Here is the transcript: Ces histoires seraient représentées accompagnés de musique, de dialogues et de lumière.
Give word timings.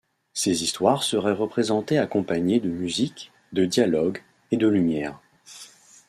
Ces 0.33 0.63
histoires 0.63 1.03
seraient 1.03 1.31
représentées 1.31 1.99
accompagnés 1.99 2.59
de 2.59 2.69
musique, 2.69 3.31
de 3.53 3.65
dialogues 3.65 4.23
et 4.49 4.57
de 4.57 4.67
lumière. 4.67 5.19